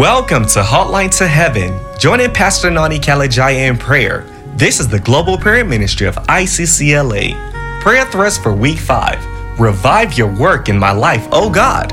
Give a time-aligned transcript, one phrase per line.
[0.00, 1.78] Welcome to Hotline to Heaven.
[1.98, 4.22] Joining Pastor Nony Kalejaiye in prayer.
[4.56, 7.82] This is the Global Prayer Ministry of ICCLA.
[7.82, 9.60] Prayer thrust for week 5.
[9.60, 11.92] Revive your work in my life, oh God.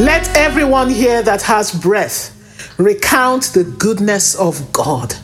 [0.00, 5.14] Let everyone here that has breath recount the goodness of God.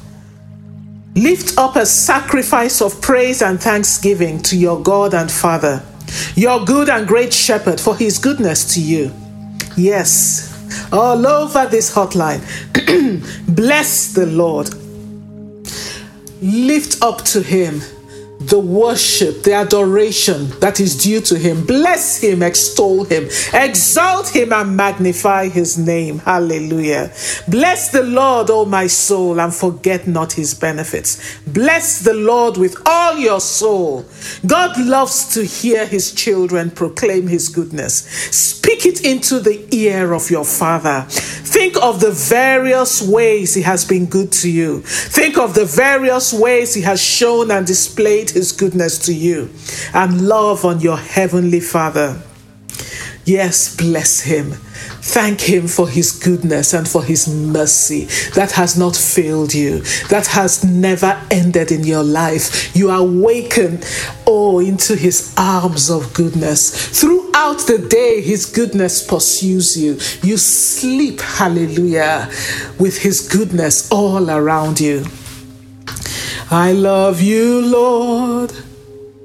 [1.16, 5.82] Lift up a sacrifice of praise and thanksgiving to your God and Father,
[6.36, 9.12] your good and great shepherd, for his goodness to you.
[9.76, 10.50] Yes,
[10.92, 12.42] all over this hotline.
[13.54, 14.70] Bless the Lord.
[16.42, 17.80] Lift up to him
[18.48, 21.64] the worship, the adoration that is due to him.
[21.66, 26.18] Bless him, extol him, exalt him, and magnify his name.
[26.18, 27.12] Hallelujah.
[27.48, 31.38] Bless the Lord, O my soul, and forget not his benefits.
[31.46, 34.04] Bless the Lord with all your soul.
[34.46, 38.04] God loves to hear his children proclaim his goodness.
[38.34, 41.06] Speak it into the ear of your Father.
[41.08, 44.80] Think of the various ways he has been good to you.
[44.80, 49.50] Think of the various ways he has shown and displayed his goodness to you
[49.94, 52.20] and love on your heavenly Father.
[53.24, 54.52] Yes, bless him.
[55.00, 60.26] Thank him for his goodness and for his mercy that has not failed you, that
[60.28, 62.74] has never ended in your life.
[62.76, 63.80] You awaken,
[64.26, 67.00] oh, into his arms of goodness.
[67.00, 69.98] Throughout the day, his goodness pursues you.
[70.22, 72.30] You sleep, hallelujah,
[72.78, 75.04] with his goodness all around you.
[76.54, 78.52] I love you, Lord,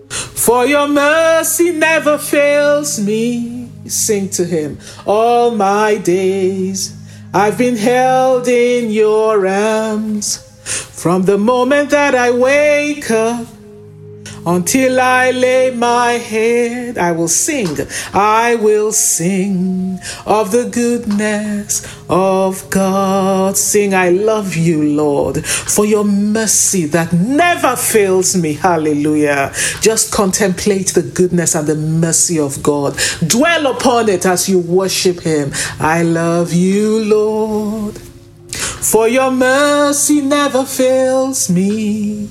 [0.09, 3.69] for your mercy never fails me.
[3.85, 6.97] Sing to him all my days.
[7.31, 13.45] I've been held in your arms from the moment that I wake up
[14.45, 17.75] until I lay my head, I will sing,
[18.13, 23.57] I will sing of the goodness of God.
[23.57, 28.53] Sing, I love you, Lord, for your mercy that never fails me.
[28.53, 29.51] Hallelujah.
[29.81, 32.97] Just contemplate the goodness and the mercy of God.
[33.25, 35.51] Dwell upon it as you worship Him.
[35.79, 42.29] I love you, Lord, for your mercy never fails me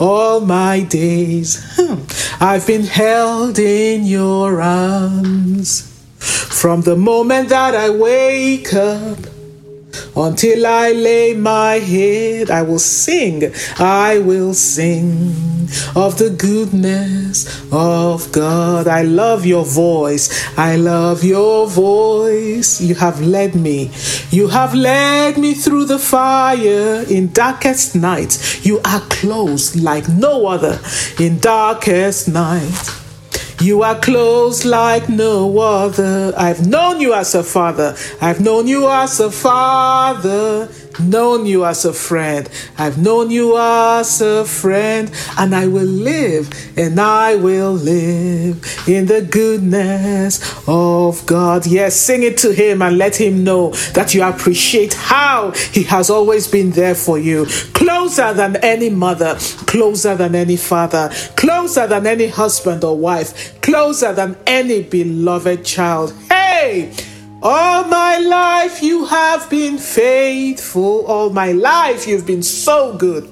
[0.00, 1.62] all my days.
[1.76, 2.02] Hmm,
[2.40, 9.18] I've been held in your arms from the moment that I wake up
[10.16, 12.50] until I lay my head.
[12.50, 15.44] I will sing, I will sing
[15.96, 18.86] of the goodness of God.
[18.86, 20.28] I love your voice.
[20.56, 22.80] I love your voice.
[22.80, 23.90] You have led me.
[24.30, 28.60] You have led me through the fire in darkest night.
[28.64, 30.80] You are close like no other
[31.18, 33.03] in darkest night.
[33.60, 36.32] You are close like no other.
[36.36, 37.96] I've known you as a father.
[38.20, 40.68] I've known you as a father
[41.00, 42.48] known you as a friend.
[42.78, 49.06] I've known you as a friend, and I will live, and I will live in
[49.06, 51.66] the goodness of God.
[51.66, 56.10] Yes, sing it to Him and let Him know that you appreciate how He has
[56.10, 57.46] always been there for you.
[57.74, 64.12] Closer than any mother, closer than any father, closer than any husband or wife, closer
[64.12, 66.12] than any beloved child.
[66.28, 66.92] Hey!
[67.46, 71.04] All my life you have been faithful.
[71.04, 73.30] All my life you've been so good.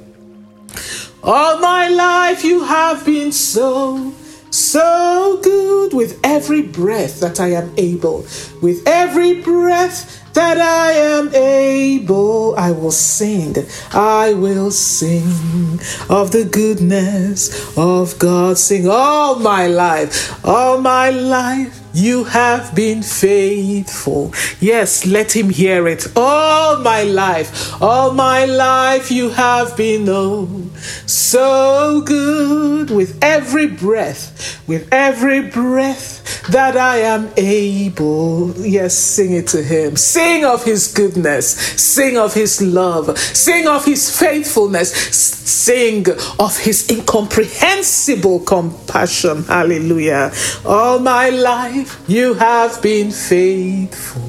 [1.22, 4.12] All my life you have been so,
[4.50, 8.26] so good with every breath that I am able.
[8.60, 13.56] With every breath that I am able, I will sing,
[13.94, 15.80] I will sing
[16.10, 18.58] of the goodness of God.
[18.58, 21.81] Sing all my life, all my life.
[21.94, 24.32] You have been faithful.
[24.60, 26.06] Yes, let him hear it.
[26.16, 30.70] All my life, all my life, you have been oh,
[31.06, 38.52] so good with every breath, with every breath that I am able.
[38.58, 39.96] Yes, sing it to him.
[39.96, 46.06] Sing of his goodness, sing of his love, sing of his faithfulness, sing
[46.38, 49.44] of his incomprehensible compassion.
[49.44, 50.32] Hallelujah.
[50.64, 54.22] All my life, you have been faithful.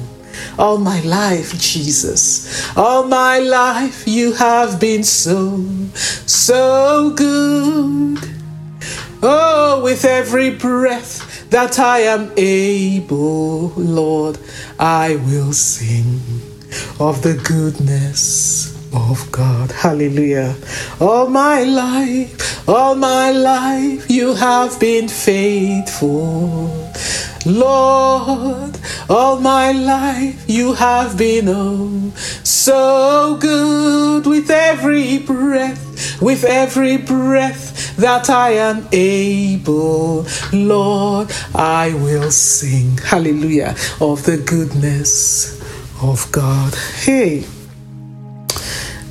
[0.58, 2.76] All my life, Jesus.
[2.76, 5.64] All my life, you have been so,
[6.26, 8.18] so good.
[9.20, 14.38] Oh, with every breath that I am able, Lord,
[14.76, 16.18] I will sing
[16.98, 19.70] of the goodness of God.
[19.70, 20.56] Hallelujah.
[21.00, 26.90] All my life, all my life, you have been faithful.
[27.46, 28.76] Lord,
[29.08, 32.10] all my life you have been oh
[32.42, 40.26] so good with every breath, with every breath that I am able.
[40.52, 45.60] Lord, I will sing, hallelujah, of the goodness
[46.02, 46.74] of God.
[46.74, 47.44] Hey,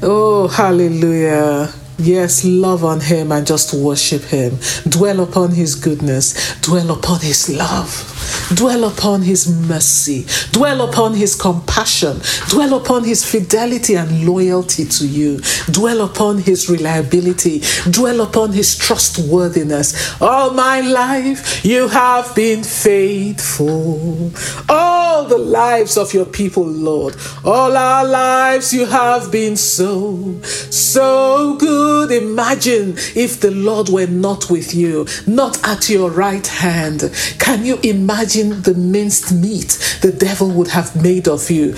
[0.01, 1.73] oh, hallelujah.
[1.97, 4.57] Yes, love on him and just worship him.
[4.89, 6.59] Dwell upon his goodness.
[6.61, 8.12] Dwell upon his love.
[8.53, 10.25] Dwell upon his mercy.
[10.51, 12.19] Dwell upon his compassion.
[12.49, 15.39] Dwell upon his fidelity and loyalty to you.
[15.71, 17.61] Dwell upon his reliability.
[17.89, 20.21] Dwell upon his trustworthiness.
[20.21, 24.31] All my life you have been faithful.
[24.69, 27.15] All the lives of your people, Lord.
[27.45, 32.11] All our lives you have been so, so good.
[32.11, 37.11] Imagine if the Lord were not with you, not at your right hand.
[37.39, 41.73] Can you imagine the minced meat the devil would have made of you?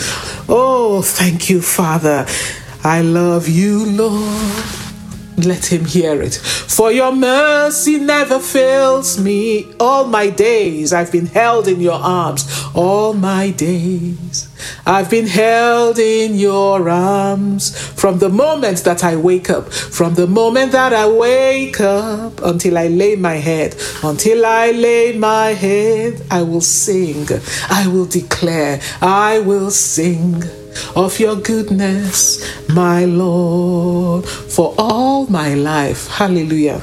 [0.48, 2.26] Oh, thank you, Father.
[2.84, 4.85] I love you, Lord.
[5.38, 6.36] Let him hear it.
[6.36, 9.68] For your mercy never fails me.
[9.80, 12.46] All my days I've been held in your arms.
[12.74, 14.48] All my days
[14.86, 17.78] I've been held in your arms.
[17.78, 22.78] From the moment that I wake up, from the moment that I wake up until
[22.78, 27.28] I lay my head, until I lay my head, I will sing.
[27.70, 28.80] I will declare.
[29.02, 30.44] I will sing
[30.96, 36.08] of your goodness, my Lord, for all my life.
[36.08, 36.82] Hallelujah.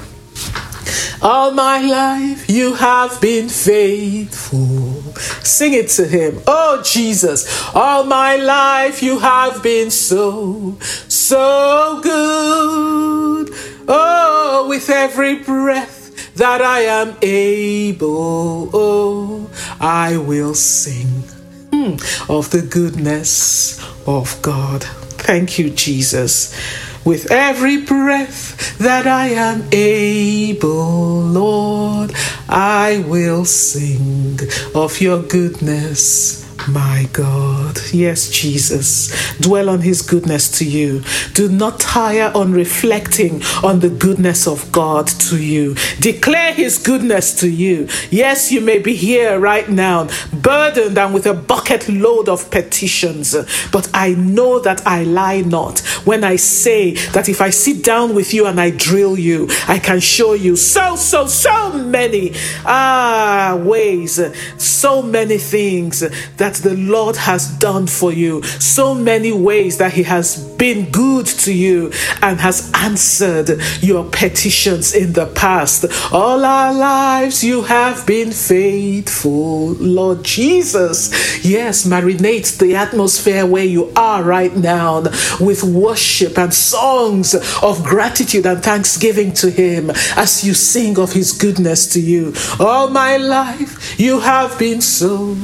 [1.22, 5.14] All my life you have been faithful.
[5.44, 6.42] Sing it to him.
[6.48, 13.50] Oh Jesus, all my life you have been so, so good.
[13.86, 19.50] Oh, with every breath that I am able, oh,
[19.80, 21.22] I will sing
[21.72, 21.94] Hmm.
[22.30, 24.84] of the goodness of God.
[24.84, 26.54] Thank you, Jesus.
[27.02, 32.12] With every breath that I am able, Lord,
[32.48, 34.38] I will sing
[34.74, 37.78] of your goodness my God.
[37.92, 39.36] Yes, Jesus.
[39.38, 41.02] Dwell on his goodness to you.
[41.34, 45.74] Do not tire on reflecting on the goodness of God to you.
[46.00, 47.88] Declare his goodness to you.
[48.10, 53.34] Yes, you may be here right now, burdened and with a bucket load of petitions,
[53.70, 58.14] but I know that I lie not when I say that if I sit down
[58.14, 62.32] with you and I drill you, I can show you so, so, so many
[62.64, 64.20] ah ways,
[64.58, 66.00] so many things
[66.36, 70.90] that that the Lord has done for you, so many ways that He has been
[70.90, 75.84] good to you and has answered your petitions in the past.
[76.12, 81.44] All our lives you have been faithful, Lord Jesus.
[81.44, 85.02] Yes, marinate the atmosphere where you are right now
[85.40, 91.32] with worship and songs of gratitude and thanksgiving to Him as you sing of His
[91.32, 92.34] goodness to you.
[92.60, 95.34] All my life you have been so,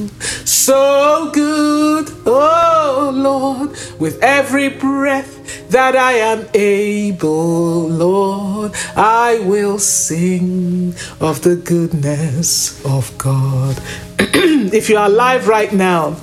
[0.45, 5.33] so so good, oh Lord, with every breath
[5.71, 13.81] that I am able, Lord, I will sing of the goodness of God.
[14.19, 16.17] if you are alive right now,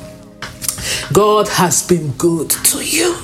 [1.13, 3.15] God has been good to you.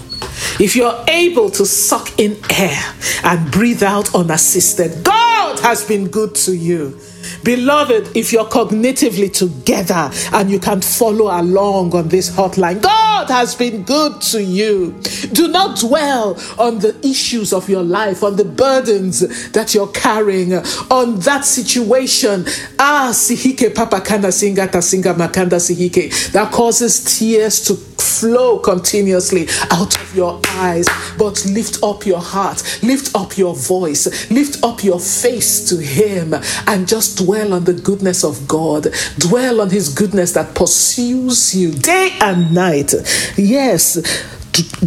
[0.58, 2.82] If you're able to suck in air
[3.26, 6.98] and breathe out unassisted, God has been good to you.
[7.44, 12.82] Beloved, if you're cognitively together and you can follow along on this hotline,
[13.12, 14.98] God has been good to you.
[15.34, 20.54] Do not dwell on the issues of your life, on the burdens that you're carrying,
[20.54, 22.46] on that situation.
[22.80, 29.96] Ah, sihike papa kanda singa tasinga makanda sihike that causes tears to flow continuously out
[30.02, 30.88] of your eyes.
[31.18, 36.34] But lift up your heart, lift up your voice, lift up your face to Him,
[36.68, 38.88] and just dwell on the goodness of God.
[39.18, 42.94] Dwell on His goodness that pursues you day and night.
[43.38, 43.98] Yes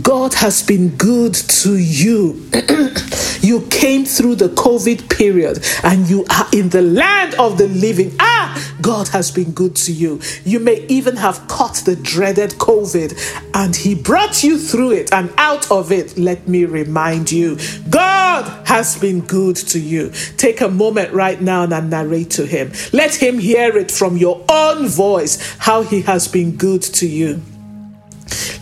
[0.03, 2.51] God has been good to you.
[3.41, 8.15] you came through the COVID period and you are in the land of the living.
[8.21, 10.21] Ah, God has been good to you.
[10.45, 13.15] You may even have caught the dreaded COVID
[13.55, 16.19] and He brought you through it and out of it.
[16.19, 17.57] Let me remind you
[17.89, 20.11] God has been good to you.
[20.37, 22.73] Take a moment right now and narrate to Him.
[22.93, 27.41] Let Him hear it from your own voice how He has been good to you.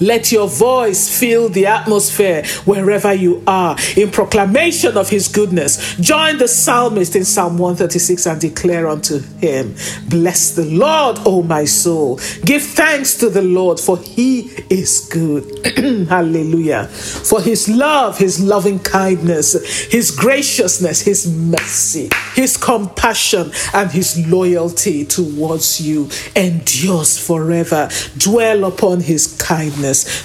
[0.02, 5.96] Let your voice fill the atmosphere wherever you are in proclamation of his goodness.
[5.96, 9.76] Join the psalmist in Psalm 136 and declare unto him,
[10.08, 12.18] Bless the Lord, O my soul.
[12.44, 15.44] Give thanks to the Lord, for he is good.
[16.08, 16.86] Hallelujah.
[16.88, 19.52] For his love, his loving kindness,
[19.84, 27.88] his graciousness, his mercy, his compassion, and his loyalty towards you endures forever.
[28.18, 29.51] Dwell upon his kindness,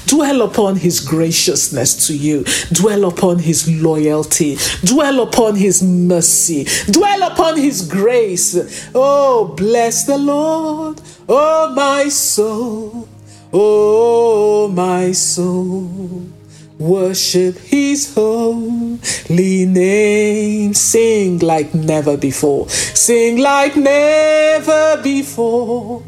[0.06, 7.24] dwell upon his graciousness to you, dwell upon his loyalty, dwell upon his mercy, dwell
[7.24, 8.90] upon his grace.
[8.96, 13.08] Oh, bless the Lord, oh my soul,
[13.52, 16.30] oh my soul.
[16.80, 20.76] Worship his holy name.
[20.76, 22.70] Sing like never before.
[22.70, 26.04] Sing like never before.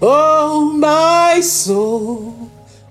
[0.00, 2.45] Oh, my soul,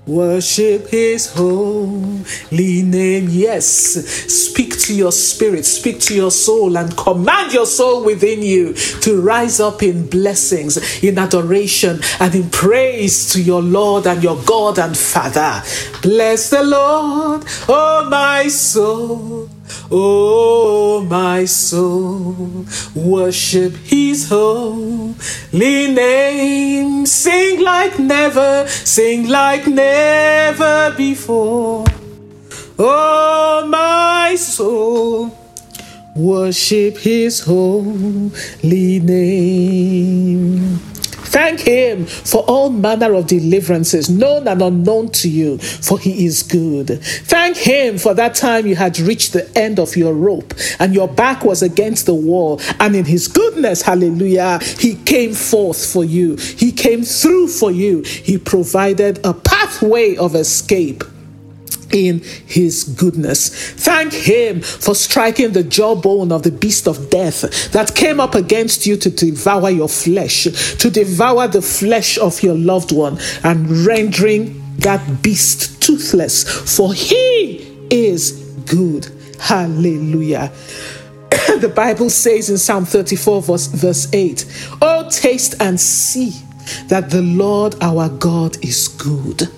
[0.07, 3.27] worship his holy name.
[3.29, 8.73] Yes, speak to your spirit, speak to your soul, and command your soul within you
[8.73, 14.41] to rise up in blessings, in adoration, and in praise to your Lord and your
[14.43, 15.63] God and Father.
[16.01, 19.54] Bless the Lord, oh, my soul.
[19.91, 25.13] Oh, my soul, worship his holy
[25.51, 27.05] name.
[27.05, 31.85] Sing like never, sing like never before.
[32.77, 35.31] Oh, my soul,
[36.15, 40.79] worship his holy name.
[41.35, 46.43] Thank Him for all manner of deliverances, known and unknown to you, for He is
[46.43, 47.01] good.
[47.03, 51.09] Thank Him for that time you had reached the end of your rope and your
[51.09, 56.37] back was against the wall, and in His goodness, hallelujah, He came forth for you.
[56.37, 58.03] He came through for you.
[58.03, 61.03] He provided a pathway of escape
[61.95, 63.71] in his goodness.
[63.71, 68.85] Thank him for striking the jawbone of the beast of death that came up against
[68.85, 74.61] you to devour your flesh, to devour the flesh of your loved one, and rendering
[74.79, 76.43] that beast toothless,
[76.75, 78.33] for he is
[78.65, 79.07] good.
[79.39, 80.51] Hallelujah.
[81.59, 84.45] the Bible says in Psalm 34, verse, verse 8,
[84.81, 86.33] Oh, taste and see
[86.87, 89.49] that the Lord our God is good.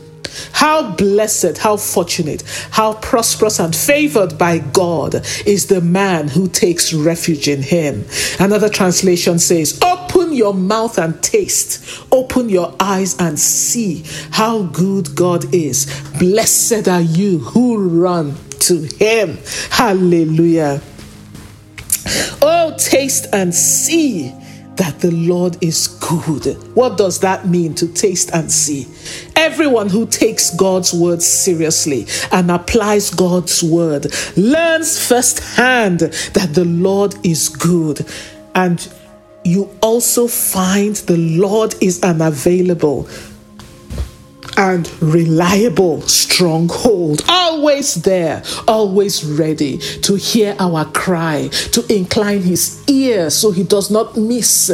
[0.51, 5.15] How blessed, how fortunate, how prosperous and favored by God
[5.45, 8.05] is the man who takes refuge in him.
[8.39, 15.15] Another translation says, Open your mouth and taste, open your eyes and see how good
[15.15, 15.85] God is.
[16.19, 19.37] Blessed are you who run to him.
[19.69, 20.81] Hallelujah.
[22.41, 24.33] Oh, taste and see
[24.77, 26.45] that the Lord is good.
[26.75, 28.87] What does that mean to taste and see?
[29.35, 34.07] Everyone who takes God's word seriously and applies God's word
[34.37, 38.05] learns firsthand that the Lord is good.
[38.55, 38.87] And
[39.43, 43.07] you also find the Lord is unavailable
[44.57, 53.29] and reliable stronghold, always there, always ready to hear our cry, to incline his ear
[53.29, 54.71] so he does not miss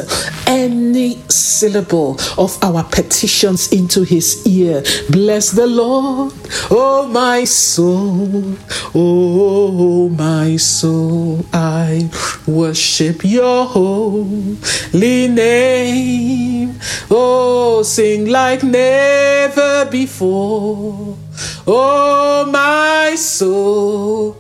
[0.48, 4.82] any syllable of our petitions into his ear.
[5.10, 6.34] Bless the Lord,
[6.72, 8.56] oh my soul,
[8.96, 12.10] oh my soul, I
[12.48, 16.80] worship your holy name.
[17.10, 18.62] Oh, sing like
[19.90, 21.18] before.
[21.66, 24.38] Oh, my soul,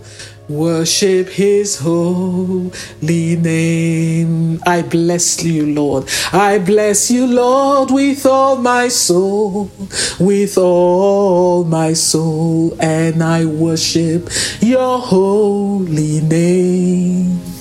[0.49, 4.61] worship his holy name.
[4.65, 6.09] I bless you, Lord.
[6.31, 9.71] I bless you, Lord, with all my soul,
[10.19, 14.29] with all my soul, and I worship
[14.61, 17.52] your holy name.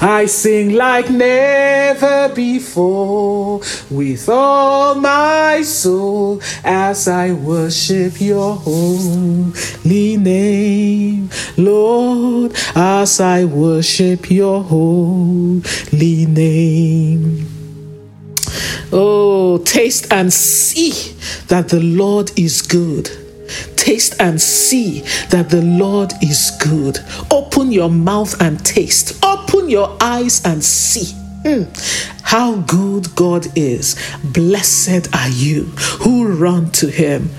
[0.00, 3.60] I sing like never before
[3.90, 14.62] with all my soul as I worship your holy name, Lord, as I worship your
[14.62, 17.46] holy name.
[18.92, 20.92] Oh, taste and see
[21.46, 23.08] that the Lord is good.
[23.76, 25.00] Taste and see
[25.30, 26.98] that the Lord is good.
[27.30, 29.18] Open your mouth and taste.
[29.24, 31.14] Open your eyes and see.
[31.44, 33.96] Mm, how good God is.
[34.22, 35.64] Blessed are you
[36.02, 37.30] who run to him.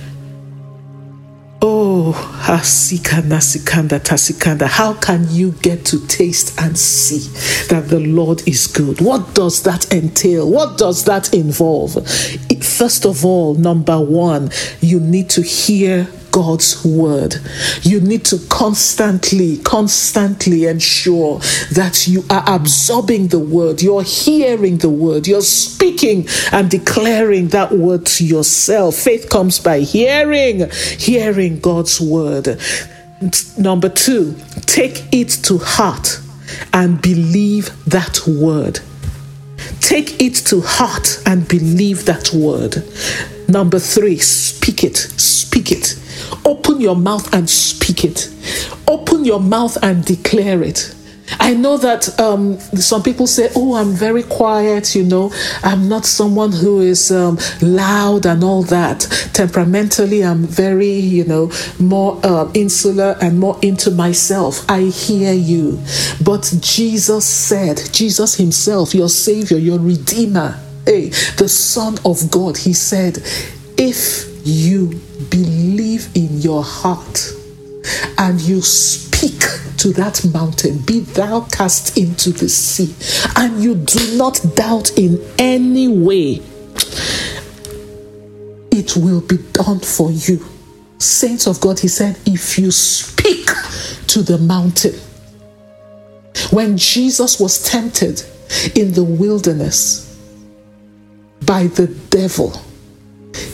[1.64, 4.66] Oh, Hasikanda Sikanda Tasikanda.
[4.66, 7.20] How can you get to taste and see
[7.68, 9.00] that the Lord is good?
[9.00, 10.50] What does that entail?
[10.50, 11.94] What does that involve?
[12.64, 17.36] first of all, number one, you need to hear God's word.
[17.82, 21.40] You need to constantly, constantly ensure
[21.74, 27.72] that you are absorbing the word, you're hearing the word, you're speaking and declaring that
[27.72, 28.96] word to yourself.
[28.96, 32.60] Faith comes by hearing, hearing God's word.
[33.58, 36.20] Number two, take it to heart
[36.74, 38.80] and believe that word.
[39.80, 42.84] Take it to heart and believe that word.
[43.48, 44.98] Number three, speak it.
[44.98, 45.98] Speak it.
[46.46, 48.30] Open your mouth and speak it.
[48.88, 50.96] Open your mouth and declare it.
[51.40, 55.32] I know that um, some people say, Oh, I'm very quiet, you know,
[55.64, 59.02] I'm not someone who is um, loud and all that.
[59.34, 64.70] Temperamentally, I'm very, you know, more uh, insular and more into myself.
[64.70, 65.80] I hear you.
[66.24, 72.74] But Jesus said, Jesus Himself, your Savior, your Redeemer, hey, the Son of God, He
[72.74, 73.18] said,
[73.78, 77.34] If you believe in your heart
[78.18, 82.94] and you speak to that mountain, be thou cast into the sea,
[83.36, 86.42] and you do not doubt in any way,
[88.72, 90.46] it will be done for you.
[90.98, 93.48] Saints of God, he said, if you speak
[94.08, 94.94] to the mountain,
[96.52, 98.24] when Jesus was tempted
[98.76, 100.08] in the wilderness
[101.46, 102.54] by the devil,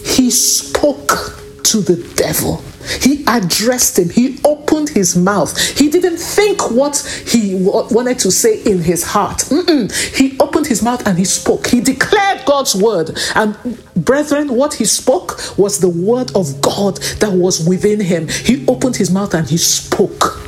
[0.03, 2.63] he spoke to the devil
[3.01, 4.09] he addressed him.
[4.09, 5.57] He opened his mouth.
[5.77, 9.39] He didn't think what he wanted to say in his heart.
[9.49, 9.91] Mm-mm.
[10.15, 11.67] He opened his mouth and he spoke.
[11.67, 13.17] He declared God's word.
[13.35, 13.57] And
[13.95, 18.27] brethren, what he spoke was the word of God that was within him.
[18.27, 20.39] He opened his mouth and he spoke.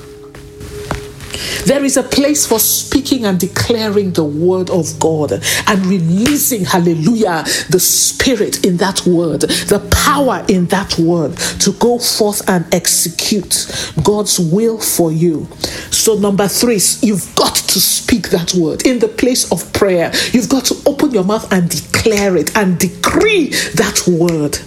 [1.70, 5.34] There is a place for speaking and declaring the word of God
[5.68, 12.00] and releasing, hallelujah, the spirit in that word, the power in that word to go
[12.00, 13.68] forth and execute
[14.04, 15.48] God's will for you.
[15.92, 20.12] So, number three, you've got to speak that word in the place of prayer.
[20.32, 24.58] You've got to open your mouth and declare it and decree that word.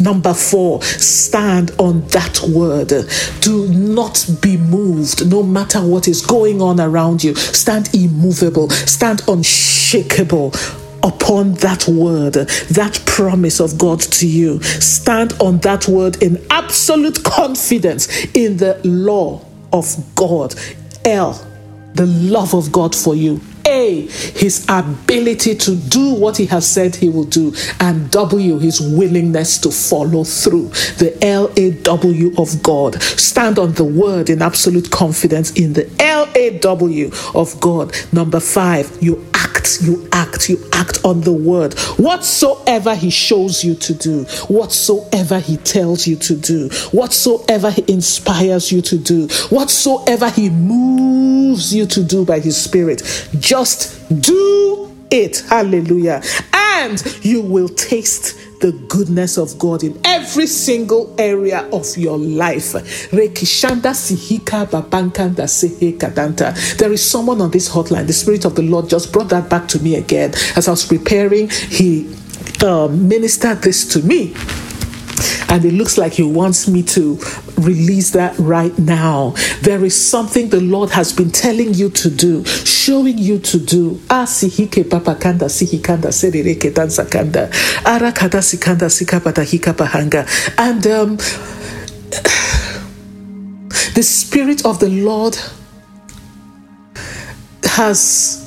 [0.00, 2.92] Number four, stand on that word.
[3.40, 7.34] Do not be moved no matter what is going on around you.
[7.34, 10.54] Stand immovable, stand unshakable
[11.02, 14.62] upon that word, that promise of God to you.
[14.62, 20.54] Stand on that word in absolute confidence in the law of God.
[21.04, 21.46] L,
[21.94, 23.40] the love of God for you.
[23.66, 28.80] A, his ability to do what he has said he will do, and W, his
[28.80, 30.68] willingness to follow through.
[30.98, 33.02] The L A W of God.
[33.02, 37.94] Stand on the word in absolute confidence in the L A W of God.
[38.12, 41.74] Number five, you act, you act, you act on the word.
[41.98, 48.70] Whatsoever he shows you to do, whatsoever he tells you to do, whatsoever he inspires
[48.70, 53.02] you to do, whatsoever he moves you to do by his spirit
[53.38, 55.44] just do it.
[55.48, 56.22] Hallelujah.
[56.52, 62.72] And you will taste the goodness of God in every single area of your life.
[63.10, 63.22] There
[66.92, 68.06] is someone on this hotline.
[68.06, 70.32] The Spirit of the Lord just brought that back to me again.
[70.56, 72.14] As I was preparing, He
[72.62, 74.34] uh, ministered this to me
[75.48, 77.18] and it looks like He wants me to
[77.56, 79.34] release that right now.
[79.62, 84.00] There is something the Lord has been telling you to do, showing you to do.
[84.10, 87.50] Ah, sihike papa kanda sihikanda serereke tansakanda
[87.84, 90.26] arakada sikanda sikapata hikapahanga.
[90.58, 91.16] And um,
[93.94, 95.36] the Spirit of the Lord
[97.64, 98.46] has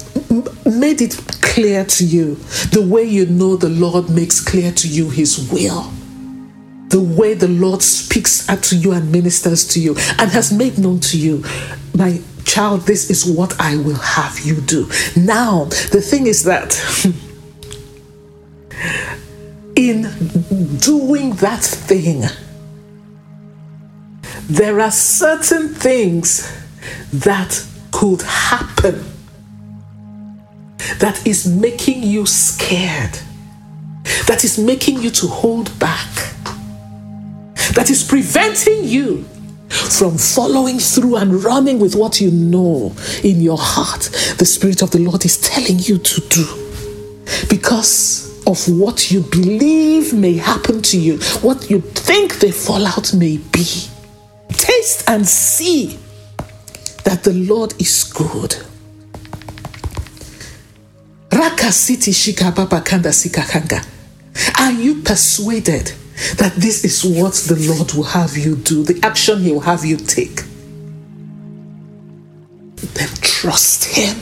[0.65, 2.35] made it clear to you
[2.71, 5.91] the way you know the Lord makes clear to you His will
[6.93, 10.99] the way the Lord speaks to you and ministers to you and has made known
[10.99, 11.43] to you,
[11.97, 14.87] my child, this is what I will have you do.
[15.17, 16.77] Now, the thing is that
[19.75, 20.03] in
[20.77, 22.25] doing that thing,
[24.43, 26.47] there are certain things
[27.11, 29.03] that could happen
[30.99, 33.17] that is making you scared,
[34.27, 36.33] that is making you to hold back
[37.73, 39.23] that is preventing you
[39.69, 44.01] from following through and running with what you know in your heart,
[44.37, 46.45] the Spirit of the Lord is telling you to do.
[47.49, 53.37] Because of what you believe may happen to you, what you think the fallout may
[53.37, 53.65] be.
[54.49, 55.97] Taste and see
[57.05, 58.55] that the Lord is good.
[61.31, 63.87] Raka City Shika Baba Kanda Sikakanga.
[64.59, 65.93] Are you persuaded
[66.37, 69.83] that this is what the Lord will have you do, the action He will have
[69.85, 70.41] you take?
[72.93, 74.17] Then trust Him.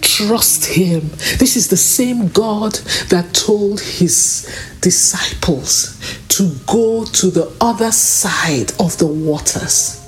[0.00, 1.10] Trust Him.
[1.38, 2.74] This is the same God
[3.10, 4.46] that told His
[4.80, 10.04] disciples to go to the other side of the waters.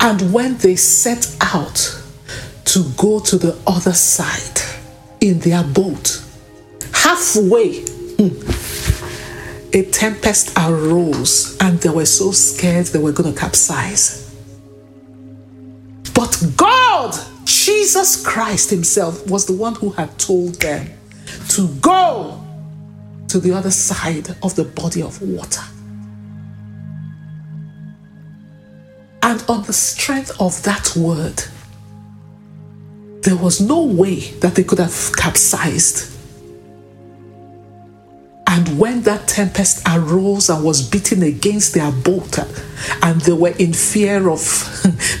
[0.00, 2.02] And when they set out
[2.64, 4.60] to go to the other side
[5.20, 6.22] in their boat,
[6.92, 8.28] halfway, hmm,
[9.74, 14.34] a tempest arose and they were so scared they were going to capsize.
[16.14, 20.90] But God, Jesus Christ Himself, was the one who had told them
[21.50, 22.38] to go
[23.28, 25.62] to the other side of the body of water.
[29.22, 31.42] And on the strength of that word,
[33.22, 36.10] there was no way that they could have capsized.
[38.52, 42.38] And when that tempest arose and was beating against their boat,
[43.02, 44.42] and they were in fear of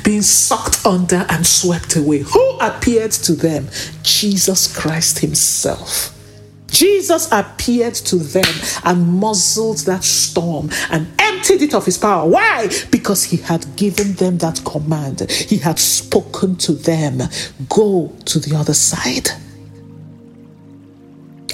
[0.04, 3.68] being sucked under and swept away, who appeared to them?
[4.02, 6.14] Jesus Christ Himself.
[6.66, 12.28] Jesus appeared to them and muzzled that storm and emptied it of his power.
[12.28, 12.68] Why?
[12.90, 15.20] Because he had given them that command.
[15.30, 17.22] He had spoken to them
[17.70, 19.30] go to the other side.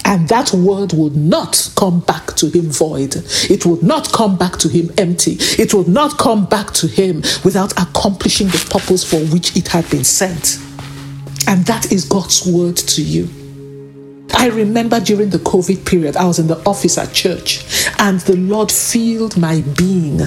[0.09, 3.15] And that word would not come back to him void.
[3.47, 5.37] It would not come back to him empty.
[5.61, 9.87] It would not come back to him without accomplishing the purpose for which it had
[9.91, 10.57] been sent.
[11.47, 13.29] And that is God's word to you.
[14.33, 17.63] I remember during the COVID period, I was in the office at church,
[17.99, 20.21] and the Lord filled my being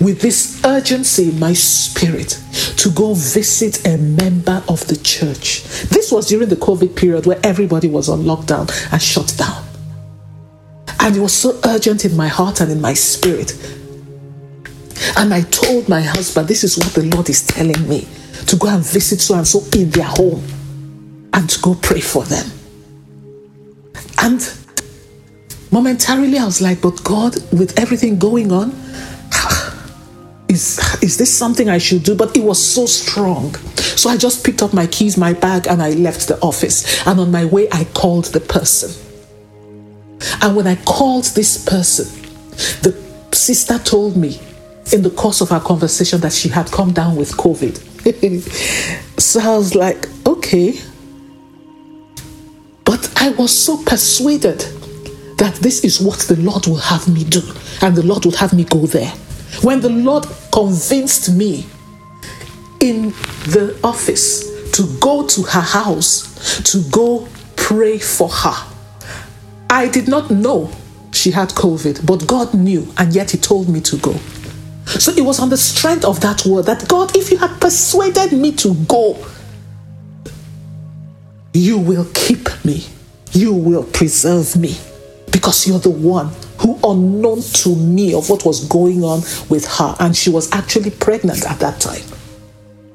[0.00, 2.40] with this urgency in my spirit
[2.76, 5.62] to go visit a member of the church.
[5.88, 9.64] This was during the COVID period where everybody was on lockdown and shut down.
[11.00, 13.52] And it was so urgent in my heart and in my spirit.
[15.16, 18.08] And I told my husband, This is what the Lord is telling me
[18.46, 20.42] to go and visit so and so in their home
[21.32, 22.50] and to go pray for them.
[24.20, 24.52] And
[25.70, 28.70] momentarily I was like, but God, with everything going on,
[30.48, 32.14] is, is this something I should do?
[32.14, 33.54] But it was so strong.
[33.76, 37.06] So I just picked up my keys, my bag, and I left the office.
[37.06, 38.90] And on my way, I called the person.
[40.42, 42.06] And when I called this person,
[42.82, 42.96] the
[43.32, 44.40] sister told me
[44.92, 49.20] in the course of our conversation that she had come down with COVID.
[49.20, 50.80] so I was like, okay,
[52.84, 54.60] but I was so persuaded
[55.38, 57.42] that this is what the Lord will have me do,
[57.82, 59.12] and the Lord will have me go there.
[59.62, 61.66] When the Lord convinced me
[62.80, 63.10] in
[63.46, 68.66] the office to go to her house to go pray for her,
[69.70, 70.70] I did not know
[71.12, 74.14] she had COVID, but God knew, and yet He told me to go.
[74.86, 78.32] So it was on the strength of that word that God, if you had persuaded
[78.32, 79.16] me to go,
[81.52, 82.84] you will keep me,
[83.32, 84.76] you will preserve me,
[85.30, 89.94] because you're the one who, unknown to me of what was going on with her,
[90.00, 92.02] and she was actually pregnant at that time.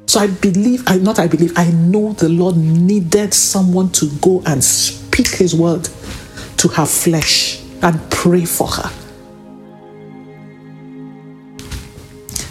[0.07, 4.43] So I believe, I not I believe, I know the Lord needed someone to go
[4.45, 5.89] and speak his word
[6.57, 8.91] to her flesh and pray for her.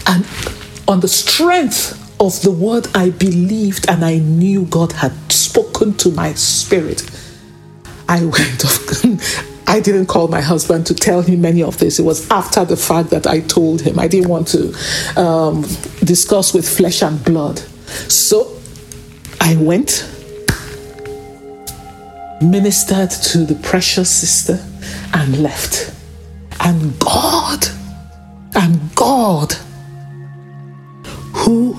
[0.07, 0.27] And
[0.89, 6.11] on the strength of the word I believed and I knew God had spoken to
[6.11, 7.09] my spirit,
[8.09, 9.52] I went off.
[9.67, 11.99] I didn't call my husband to tell him any of this.
[11.99, 13.99] It was after the fact that I told him.
[13.99, 14.75] I didn't want to
[15.17, 15.63] um,
[16.05, 17.59] discuss with flesh and blood.
[18.09, 18.57] So
[19.41, 20.09] I went,
[22.43, 24.65] ministered to the precious sister,
[25.15, 25.95] and left.
[26.61, 27.67] And God,
[28.55, 29.53] and God,
[31.35, 31.77] who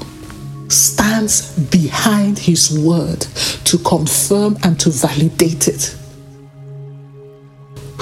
[0.70, 3.22] stands behind his word
[3.66, 5.96] to confirm and to validate it,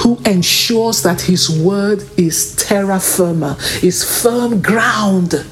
[0.02, 5.46] who ensures that his word is terra firma, is firm ground.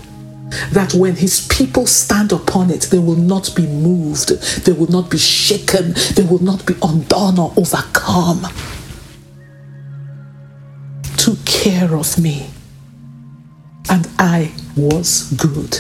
[0.72, 4.30] That when his people stand upon it, they will not be moved,
[4.66, 8.48] they will not be shaken, they will not be undone or overcome.
[11.18, 12.50] Took care of me,
[13.92, 15.80] and I was good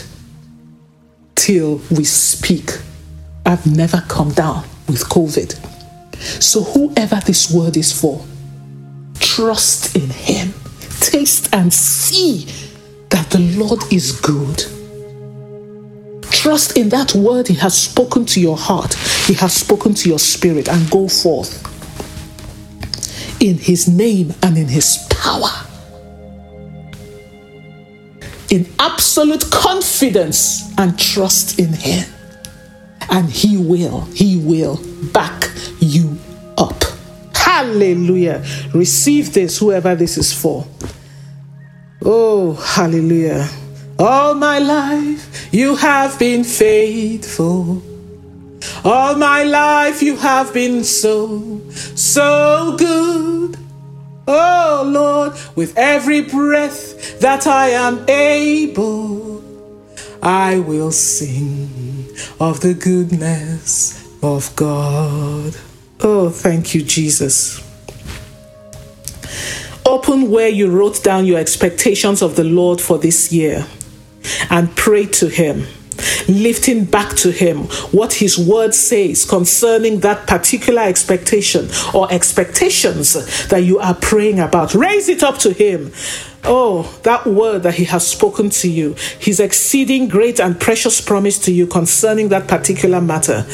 [1.34, 2.78] till we speak.
[3.48, 5.56] I've never come down with COVID.
[6.44, 8.24] So, whoever this word is for,
[9.40, 10.54] trust in Him.
[11.00, 12.46] Taste and see
[13.10, 14.66] that the Lord is good.
[16.30, 18.94] Trust in that word He has spoken to your heart,
[19.28, 21.66] He has spoken to your spirit, and go forth
[23.40, 25.50] in his name and in his power.
[28.50, 32.06] In absolute confidence and trust in him.
[33.10, 34.82] And he will, he will
[35.14, 35.50] back
[35.80, 36.09] you.
[37.60, 38.42] Hallelujah.
[38.74, 40.66] Receive this, whoever this is for.
[42.02, 43.50] Oh, hallelujah.
[44.00, 47.84] All my life you have been faithful.
[48.86, 51.60] All my life you have been so,
[51.96, 53.58] so good.
[54.26, 59.44] Oh Lord, with every breath that I am able,
[60.24, 62.08] I will sing
[62.40, 65.58] of the goodness of God.
[66.02, 67.62] Oh, thank you, Jesus.
[69.86, 73.68] Open where you wrote down your expectations of the Lord for this year
[74.50, 75.66] and pray to Him,
[76.30, 83.64] lifting back to Him what His word says concerning that particular expectation or expectations that
[83.64, 84.74] you are praying about.
[84.74, 85.92] Raise it up to Him.
[86.46, 91.38] Oh, that word that He has spoken to you, His exceeding great and precious promise
[91.40, 93.46] to you concerning that particular matter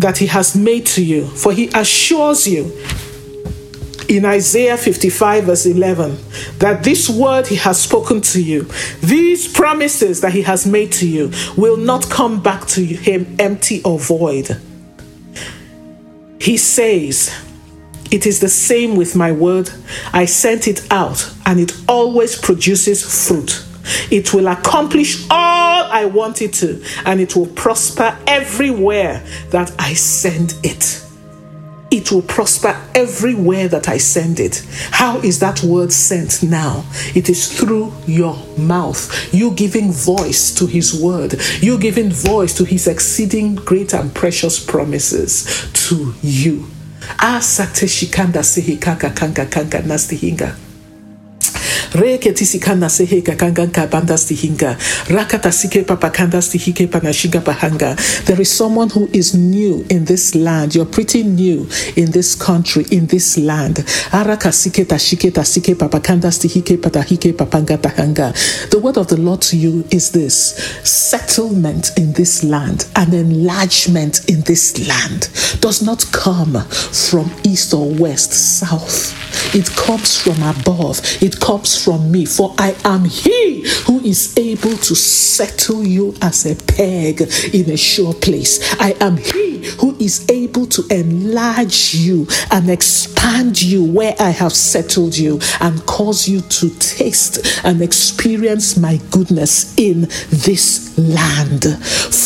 [0.00, 1.26] that He has made to you.
[1.26, 2.72] For He assures you
[4.08, 6.18] in Isaiah 55, verse 11,
[6.58, 8.62] that this word he has spoken to you,
[9.00, 13.82] these promises that he has made to you, will not come back to him empty
[13.84, 14.58] or void.
[16.40, 17.34] He says,
[18.10, 19.70] It is the same with my word.
[20.12, 23.64] I sent it out, and it always produces fruit.
[24.10, 29.94] It will accomplish all I want it to, and it will prosper everywhere that I
[29.94, 31.04] send it
[31.90, 34.64] it will prosper everywhere that I send it.
[34.90, 36.84] How is that word sent now?
[37.14, 39.32] It is through your mouth.
[39.32, 41.40] You giving voice to his word.
[41.60, 46.66] You giving voice to his exceeding great and precious promises to you.
[47.20, 50.67] Ah, Asate shikanda sehikaka kanka kanka nastihinga.
[51.92, 54.76] Reke sikana sehe kakanga kabandas tihinga.
[55.08, 57.96] Rakata sike papakandas tihike panashiga bahanga.
[58.26, 60.74] There is someone who is new in this land.
[60.74, 63.76] You're pretty new in this country, in this land.
[64.10, 66.38] Araka tashike tasike papakandas
[66.78, 68.70] patahike papanga.
[68.70, 74.28] The word of the Lord to you is this settlement in this land, an enlargement
[74.28, 75.28] in this land
[75.60, 79.14] does not come from east or west, south.
[79.54, 81.00] It comes from above.
[81.22, 86.46] It comes from me, for I am He who is able to settle you as
[86.46, 88.74] a peg in a sure place.
[88.80, 89.48] I am He
[89.80, 95.84] who is able to enlarge you and expand you where I have settled you and
[95.86, 101.64] cause you to taste and experience my goodness in this land.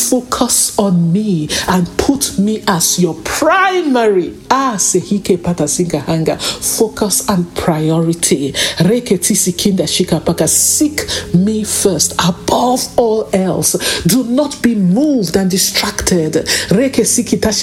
[0.09, 4.37] Focus on me and put me as your primary.
[4.49, 6.37] Ah, sehike patasinga hanga.
[6.37, 8.51] Focus and priority.
[8.77, 10.47] Reketisi kinda shikapaka.
[10.47, 11.01] Seek
[11.33, 13.75] me first above all else.
[14.05, 16.33] Do not be moved and distracted.
[16.69, 17.53] Reke Sikita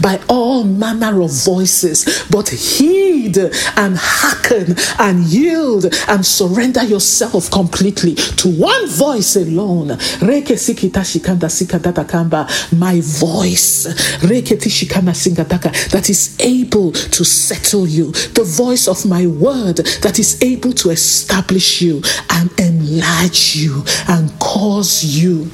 [0.00, 3.38] by all manner of voices, but heed
[3.76, 9.88] and hearken and yield and surrender yourself completely to one voice alone.
[10.20, 13.86] Reke Sikita Shikanda Sikadatakamba, my voice
[14.22, 20.09] Reke Tishikana Singataka that is able to settle you, the voice of my word that
[20.18, 25.50] is able to establish you and enlarge you and cause you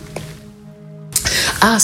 [1.62, 1.78] ah,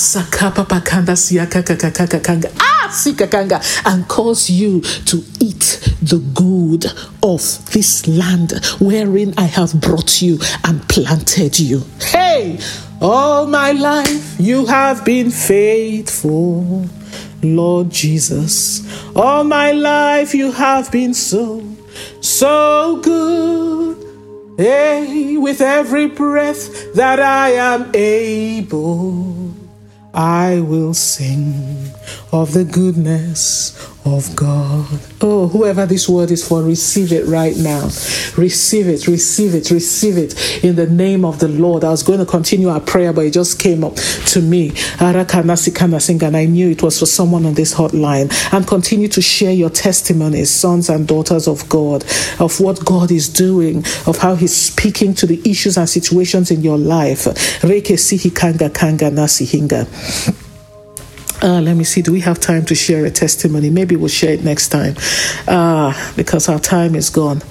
[2.61, 6.87] ah, and cause you to eat the good
[7.23, 11.83] of this land wherein I have brought you and planted you.
[12.01, 12.59] Hey,
[13.01, 16.87] all my life you have been faithful,
[17.43, 18.83] Lord Jesus.
[19.17, 21.61] All my life you have been so,
[22.21, 23.97] so good.
[24.59, 29.55] Hey, with every breath that I am able,
[30.15, 31.91] I will sing
[32.33, 34.87] of the goodness of God.
[35.21, 37.85] Oh, whoever this word is for, receive it right now.
[38.37, 41.85] Receive it, receive it, receive it in the name of the Lord.
[41.85, 43.97] I was going to continue our prayer, but it just came up
[44.29, 44.73] to me.
[44.99, 45.17] And
[46.37, 48.33] I knew it was for someone on this hotline.
[48.53, 52.05] And continue to share your testimonies, sons and daughters of God,
[52.41, 56.63] of what God is doing, of how He's speaking to the issues and situations in
[56.63, 57.27] your life.
[61.43, 62.03] Uh, let me see.
[62.03, 63.69] Do we have time to share a testimony?
[63.69, 64.95] Maybe we'll share it next time
[65.49, 67.43] uh, because our time is gone.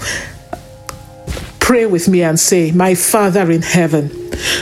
[1.59, 4.09] Pray with me and say, My Father in heaven,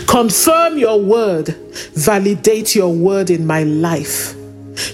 [0.08, 1.50] confirm your word,
[1.94, 4.36] validate your word in my life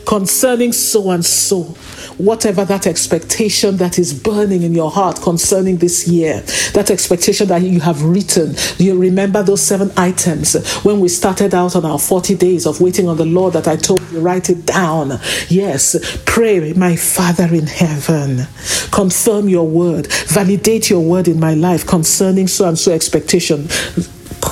[0.06, 1.76] concerning so and so
[2.17, 6.41] whatever that expectation that is burning in your heart concerning this year,
[6.73, 8.56] that expectation that you have written.
[8.78, 13.08] You remember those seven items when we started out on our 40 days of waiting
[13.08, 15.19] on the Lord that I told you, write it down.
[15.49, 18.47] Yes, pray, my Father in heaven,
[18.91, 23.67] confirm your word, validate your word in my life concerning so and so expectation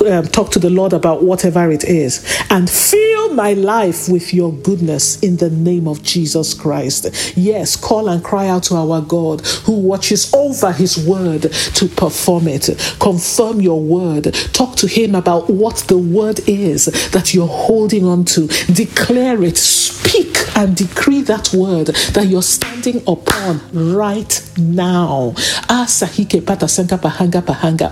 [0.08, 4.54] um, talk to the Lord about whatever it is and fill my life with your
[4.54, 7.36] goodness in the name of Jesus Christ.
[7.36, 12.48] Yes, call and cry out to our God who watches over his word to perform
[12.48, 12.70] it.
[13.00, 14.34] Confirm your word.
[14.54, 18.48] Talk to him about what the word is that you're holding on to.
[18.72, 19.58] Declare it.
[19.58, 25.34] Speak and decree that word that you're standing upon right now.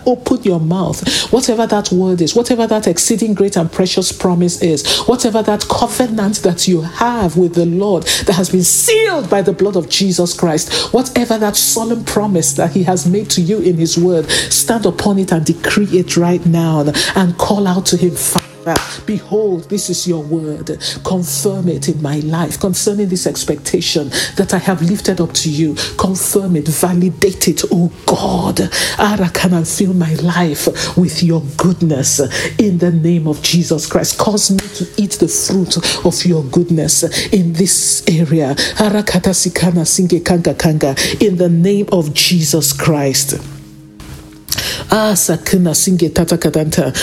[0.05, 1.31] Open your mouth.
[1.31, 6.37] Whatever that word is, whatever that exceeding great and precious promise is, whatever that covenant
[6.37, 10.33] that you have with the Lord that has been sealed by the blood of Jesus
[10.33, 14.85] Christ, whatever that solemn promise that He has made to you in His word, stand
[14.85, 16.83] upon it and decree it right now
[17.15, 18.15] and call out to Him.
[19.05, 20.77] Behold, this is your word.
[21.03, 25.75] Confirm it in my life concerning this expectation that I have lifted up to you.
[25.97, 28.61] Confirm it, validate it, oh God.
[28.99, 32.19] Ara, Can I fill my life with your goodness
[32.59, 34.17] in the name of Jesus Christ.
[34.17, 38.55] Cause me to eat the fruit of your goodness in this area.
[38.77, 43.60] Arakata sikana singe kanga kanga in the name of Jesus Christ.
[44.91, 46.93] Sakuna singe tata kadanta.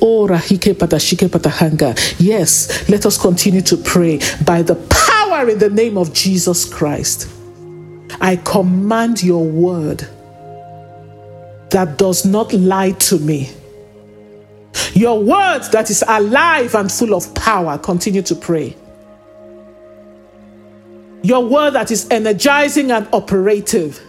[0.00, 1.94] Ora hike patashike patahanga.
[2.18, 7.28] Yes, let us continue to pray by the power in the name of Jesus Christ.
[8.20, 10.06] I command your word
[11.70, 13.50] that does not lie to me.
[14.94, 17.78] Your word that is alive and full of power.
[17.78, 18.76] Continue to pray.
[21.22, 24.00] Your word that is energizing and operative.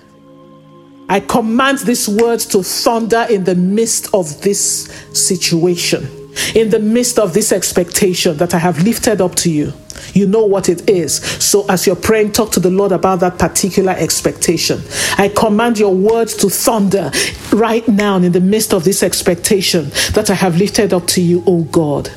[1.09, 6.05] I command this word to thunder in the midst of this situation,
[6.53, 9.71] in the midst of this expectation that I have lifted up to you.
[10.13, 11.15] You know what it is.
[11.43, 14.81] So, as you're praying, talk to the Lord about that particular expectation.
[15.17, 17.11] I command your words to thunder
[17.53, 21.43] right now in the midst of this expectation that I have lifted up to you,
[21.47, 22.11] O God,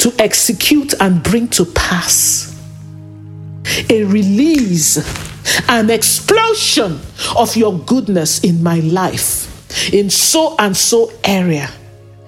[0.00, 2.52] to execute and bring to pass
[3.90, 4.98] a release
[5.68, 7.00] an explosion
[7.36, 9.46] of your goodness in my life
[9.92, 11.68] in so and so area.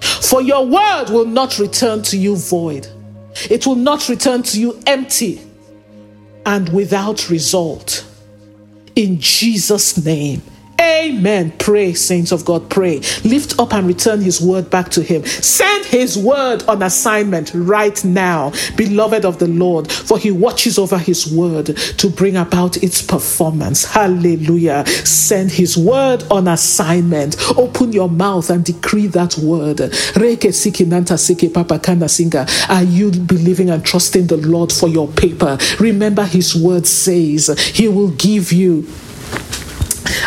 [0.01, 2.87] For your word will not return to you void,
[3.49, 5.41] it will not return to you empty
[6.45, 8.05] and without result.
[8.95, 10.41] In Jesus' name.
[10.79, 11.51] Amen.
[11.59, 13.01] Pray, saints of God, pray.
[13.23, 15.25] Lift up and return his word back to him.
[15.25, 20.97] Send his word on assignment right now, beloved of the Lord, for he watches over
[20.97, 23.83] his word to bring about its performance.
[23.85, 24.85] Hallelujah.
[24.87, 27.35] Send his word on assignment.
[27.57, 29.81] Open your mouth and decree that word.
[32.69, 35.57] Are you believing and trusting the Lord for your paper?
[35.79, 38.87] Remember, his word says he will give you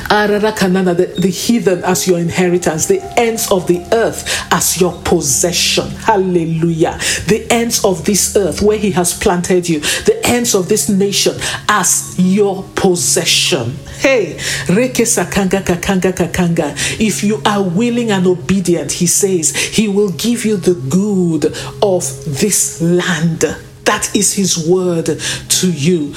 [0.09, 5.89] the, the heathen as your inheritance, the ends of the earth as your possession.
[5.91, 6.99] Hallelujah.
[7.27, 11.37] The ends of this earth where He has planted you, the ends of this nation
[11.69, 13.77] as your possession.
[14.01, 17.01] Hey, Reke Sakanga Kakanga Kakanga.
[17.01, 21.47] If you are willing and obedient, He says, He will give you the good
[21.83, 22.03] of
[22.41, 23.45] this land.
[23.85, 26.15] That is his word to you.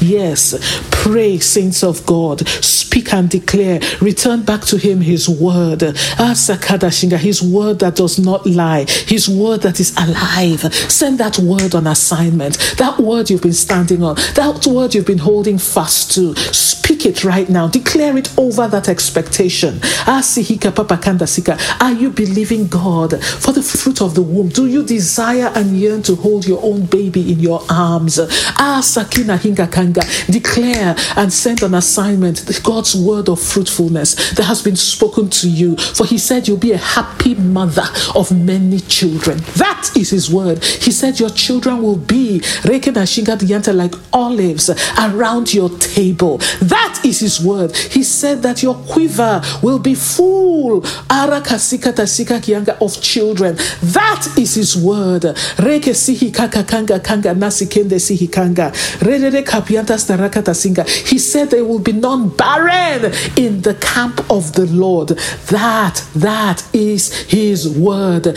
[0.00, 0.54] Yes,
[0.90, 2.46] pray, saints of God.
[2.48, 3.80] Speak and declare.
[4.00, 5.82] Return back to him his word.
[5.82, 8.84] His word that does not lie.
[9.06, 10.60] His word that is alive.
[10.74, 12.58] Send that word on assignment.
[12.78, 14.16] That word you've been standing on.
[14.34, 16.34] That word you've been holding fast to.
[16.36, 17.68] Speak it right now.
[17.68, 19.80] Declare it over that expectation.
[21.80, 22.68] Are you believing?
[22.68, 24.48] God for the fruit of the womb?
[24.48, 28.18] Do you desire and yearn to hold your own baby in your arms?
[30.30, 35.76] Declare and send an assignment, God's word of fruitfulness that has been spoken to you.
[35.76, 39.38] For He said you'll be a happy mother of many children.
[39.56, 40.64] That is His word.
[40.64, 46.38] He said your children will be like olives around your table.
[46.60, 47.76] That That is his word.
[47.76, 50.82] He said that your quiver will be full
[52.80, 53.54] of children.
[53.56, 55.24] That is his word.
[61.06, 65.10] He said there will be none barren in the camp of the Lord.
[65.50, 68.36] That, that is his word.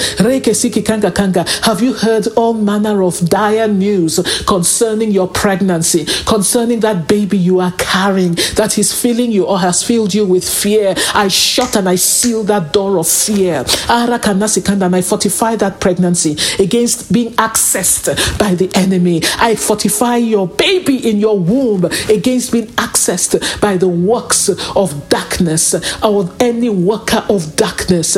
[1.63, 7.59] Have you heard all manner of dire news concerning your pregnancy, concerning that baby you
[7.59, 10.95] are carrying that is filling you or has filled you with fear?
[11.13, 13.65] I shut and I seal that door of fear.
[13.89, 19.21] And I fortify that pregnancy against being accessed by the enemy.
[19.37, 25.75] I fortify your baby in your womb against being accessed by the works of darkness
[26.03, 28.17] or any worker of darkness.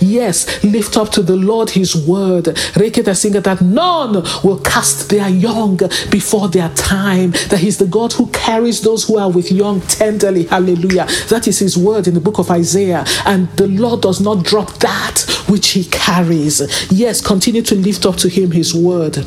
[0.00, 2.44] Yes, lift up to the Lord his word.
[2.44, 4.12] That none
[4.44, 5.76] will cast their young
[6.10, 7.30] before their time.
[7.50, 10.44] That he's the God who carries those who are with young tenderly.
[10.44, 11.06] Hallelujah.
[11.28, 13.04] That is his word in the book of Isaiah.
[13.26, 16.60] And the Lord does not drop that which he carries.
[16.92, 19.26] Yes, continue to lift up to him his word.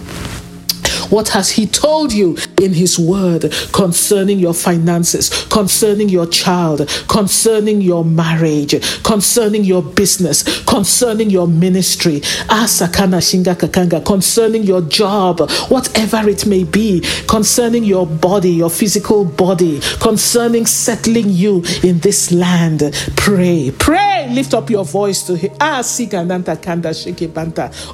[1.09, 7.81] What has He told you in His Word concerning your finances, concerning your child, concerning
[7.81, 16.27] your marriage, concerning your business, concerning your ministry, asakana shinga kakanga, concerning your job, whatever
[16.27, 22.81] it may be, concerning your body, your physical body, concerning settling you in this land?
[23.15, 25.51] Pray, pray, lift up your voice to Him.
[25.59, 25.81] Ah,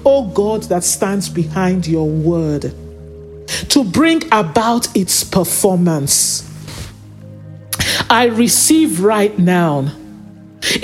[0.05, 2.73] Oh God that stands behind your word
[3.69, 6.47] to bring about its performance.
[8.09, 9.91] I receive right now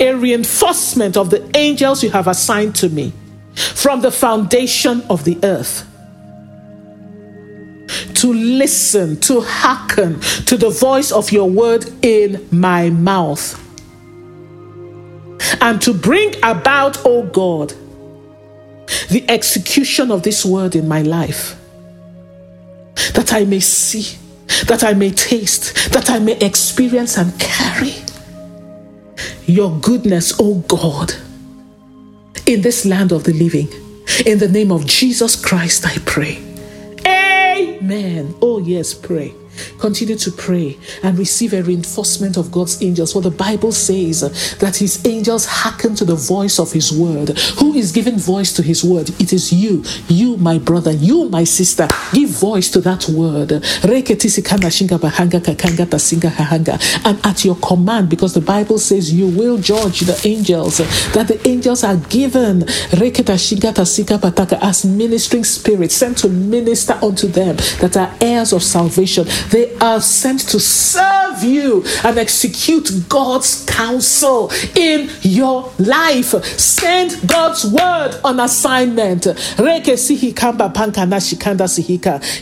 [0.00, 3.12] a reinforcement of the angels you have assigned to me
[3.54, 5.84] from the foundation of the earth.
[8.14, 13.64] To listen, to hearken to the voice of your word in my mouth,
[15.60, 17.72] and to bring about, O oh God,
[19.08, 21.58] the execution of this word in my life
[23.14, 24.18] that I may see,
[24.66, 27.94] that I may taste, that I may experience and carry
[29.46, 31.12] your goodness, O oh God,
[32.46, 33.68] in this land of the living.
[34.26, 36.38] In the name of Jesus Christ, I pray.
[37.06, 38.34] Amen.
[38.40, 39.32] Oh, yes, pray.
[39.78, 43.12] Continue to pray and receive a reinforcement of God's angels.
[43.12, 47.38] For the Bible says that his angels hearken to the voice of his word.
[47.58, 49.10] Who is giving voice to his word?
[49.20, 51.88] It is you, you, my brother, you, my sister.
[52.12, 53.52] Give voice to that word.
[57.04, 60.78] And at your command, because the Bible says you will judge the angels,
[61.12, 62.64] that the angels are given
[64.60, 69.24] as ministering spirits sent to minister unto them that are heirs of salvation.
[69.50, 76.44] They are sent to serve you and execute God's counsel in your life.
[76.44, 79.26] Send God's word on assignment.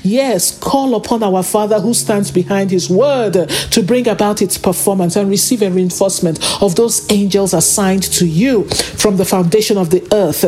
[0.02, 5.16] Yes, call upon our Father who stands behind his word to bring about its performance
[5.16, 10.06] and receive a reinforcement of those angels assigned to you from the foundation of the
[10.12, 10.40] earth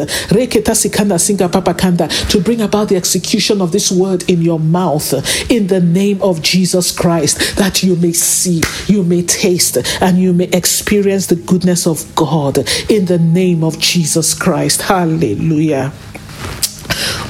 [2.31, 5.13] to bring about the execution of this word in your mouth
[5.51, 10.33] in the name of Jesus Christ, that you may see, you may taste, and you
[10.33, 14.81] may experience the goodness of God in the name of Jesus Christ.
[14.83, 15.93] Hallelujah.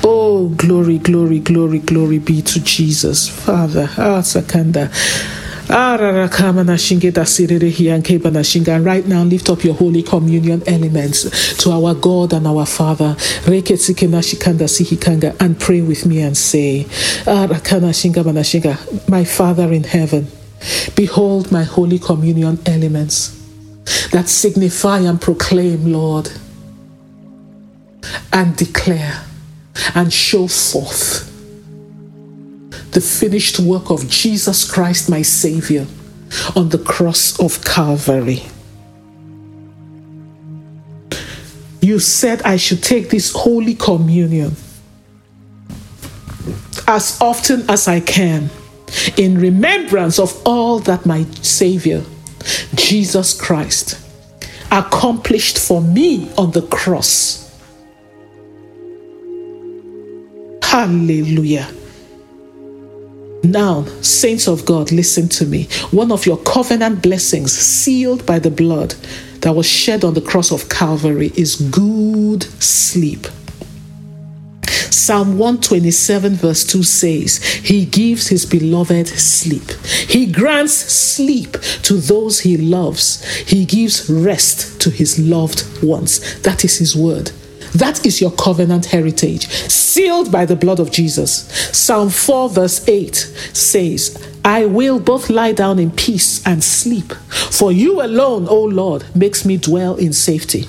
[0.05, 3.29] Oh, glory, glory, glory, glory be to Jesus.
[3.29, 4.89] Father, ah, Sakanda.
[5.71, 6.01] And
[8.87, 13.15] right now, lift up your Holy Communion elements to our God and our Father.
[15.41, 16.87] And pray with me and say,
[17.27, 20.27] My Father in heaven,
[20.95, 23.35] behold my Holy Communion elements
[24.13, 26.31] that signify and proclaim, Lord,
[28.33, 29.23] and declare
[29.95, 31.28] and show forth
[32.99, 35.87] the finished work of Jesus Christ, my Savior,
[36.57, 38.43] on the cross of Calvary.
[41.81, 44.57] You said I should take this Holy Communion
[46.89, 48.51] as often as I can
[49.17, 52.03] in remembrance of all that my Savior,
[52.75, 53.97] Jesus Christ,
[54.73, 57.47] accomplished for me on the cross.
[60.65, 61.78] Hallelujah.
[63.45, 65.65] Now, saints of God, listen to me.
[65.91, 68.95] One of your covenant blessings, sealed by the blood
[69.41, 73.27] that was shed on the cross of Calvary, is good sleep.
[74.91, 79.71] Psalm 127, verse 2 says, He gives His beloved sleep.
[80.07, 81.53] He grants sleep
[81.85, 83.25] to those He loves.
[83.25, 86.41] He gives rest to His loved ones.
[86.43, 87.31] That is His word.
[87.75, 91.49] That is your covenant heritage, sealed by the blood of Jesus.
[91.77, 93.15] Psalm 4, verse 8
[93.53, 99.05] says, I will both lie down in peace and sleep, for you alone, O Lord,
[99.15, 100.67] makes me dwell in safety.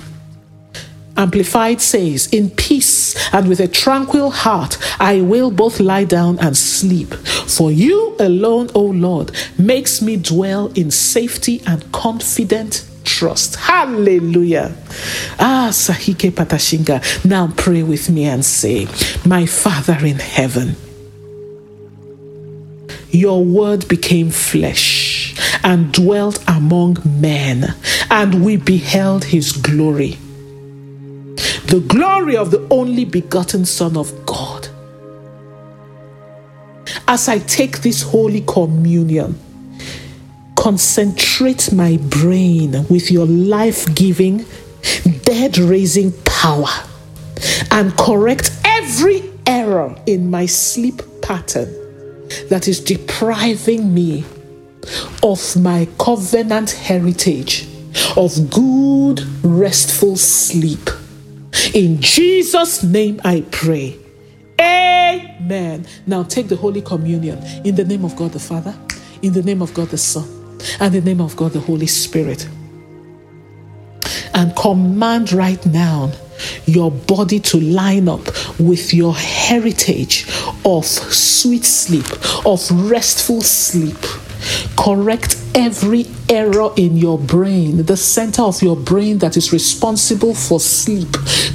[1.16, 6.56] Amplified says, In peace and with a tranquil heart, I will both lie down and
[6.56, 7.12] sleep.
[7.14, 12.89] For you alone, O Lord, makes me dwell in safety and confident
[13.20, 13.56] trust.
[13.56, 14.74] Hallelujah.
[15.38, 16.96] Ah, Sahike Patashinga.
[17.26, 18.88] Now pray with me and say,
[19.26, 20.74] My Father in heaven,
[23.10, 27.74] your word became flesh and dwelt among men,
[28.10, 30.16] and we beheld his glory.
[31.66, 34.68] The glory of the only begotten Son of God.
[37.06, 39.38] As I take this holy communion,
[40.60, 44.44] concentrate my brain with your life giving,
[45.22, 46.68] dead raising power
[47.70, 51.66] and correct every error in my sleep pattern
[52.50, 54.22] that is depriving me
[55.22, 57.66] of my covenant heritage
[58.18, 60.90] of good, restful sleep.
[61.72, 63.98] In Jesus' name I pray.
[64.60, 65.86] Amen.
[66.06, 68.76] Now take the Holy Communion in the name of God the Father,
[69.22, 70.39] in the name of God the Son
[70.80, 72.48] and the name of God the Holy Spirit.
[74.34, 76.12] And command right now
[76.66, 78.26] your body to line up
[78.58, 80.26] with your heritage
[80.64, 82.06] of sweet sleep,
[82.46, 83.98] of restful sleep.
[84.76, 90.60] Correct every error in your brain, the center of your brain that is responsible for
[90.60, 91.08] sleep.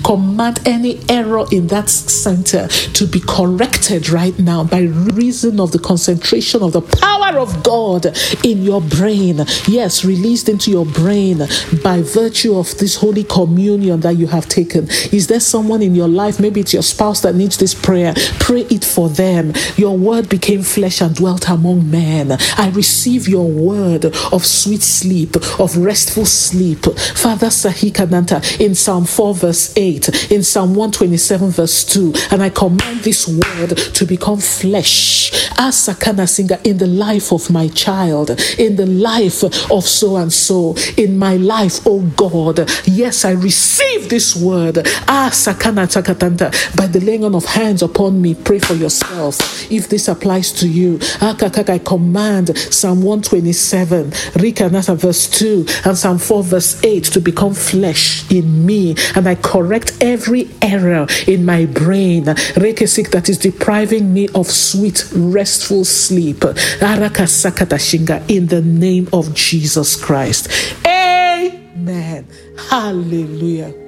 [0.04, 5.80] Command any error in that center to be corrected right now by reason of the
[5.80, 8.06] concentration of the power of God
[8.44, 9.38] in your brain.
[9.68, 11.40] Yes, released into your brain
[11.84, 14.88] by virtue of this holy communion that you have taken.
[15.12, 18.14] Is there someone in your life, maybe it's your spouse that needs this prayer?
[18.40, 19.54] Pray it for them.
[19.78, 22.38] Your word became flesh and dwelt among men.
[22.58, 26.84] I receive your word of sweet sleep, of restful sleep.
[27.14, 33.02] Father Sahikananta in Psalm 4, verse 8, in Psalm 127, verse 2, and I command
[33.02, 35.32] this word to become flesh.
[35.52, 40.76] Asakana singer in the life of my child, in the life of so and so,
[40.98, 42.68] in my life, oh God.
[42.86, 44.76] Yes, I receive this word.
[45.06, 48.34] Asakana takatanta by the laying on of hands upon me.
[48.34, 49.38] Pray for yourself
[49.72, 51.00] if this applies to you.
[51.22, 54.12] I command Psalm 127
[54.56, 59.28] Rika Nasa verse 2 and Psalm 4 verse 8 to become flesh in me and
[59.28, 62.24] I correct every error in my brain.
[62.24, 66.38] Rekesik that is depriving me of sweet restful sleep.
[66.38, 70.48] Araka Sakatashinga in the name of Jesus Christ.
[70.86, 72.26] Amen.
[72.70, 73.85] Hallelujah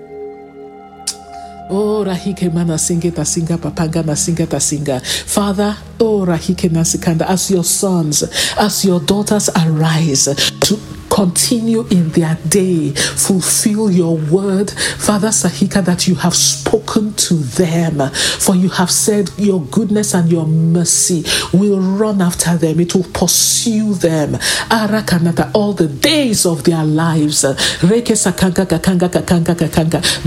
[1.69, 5.01] Oh, Rahike mana singe tasinga papanga na singa tasinga.
[5.03, 8.23] Father, oh Rahike nasikanda, as your sons,
[8.57, 10.25] as your daughters arise
[10.61, 10.79] to
[11.09, 12.91] continue in their day.
[12.91, 18.09] Fulfill your word, Father Sahika, that you have spoken to them.
[18.11, 23.05] For you have said your goodness and your mercy will run after them, it will
[23.13, 24.33] pursue them.
[24.69, 27.43] Arakanata all the days of their lives.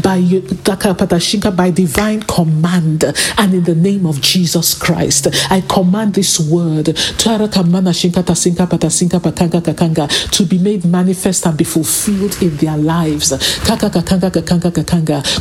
[0.00, 0.20] By
[1.56, 3.04] by divine command
[3.38, 5.28] and in the name of Jesus Christ.
[5.50, 6.96] I command this word
[10.30, 13.30] to be made manifest and be fulfilled in their lives.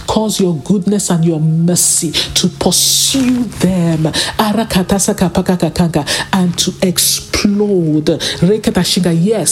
[0.08, 4.12] Cause your goodness and your mercy to pursue them
[6.34, 7.30] and to explode.
[7.40, 7.48] Yes,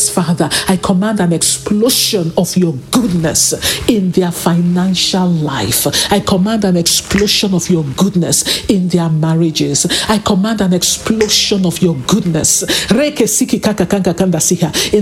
[0.09, 3.53] Father, I command an explosion of your goodness
[3.87, 5.87] in their financial life.
[6.11, 9.85] I command an explosion of your goodness in their marriages.
[10.09, 12.97] I command an explosion of your goodness in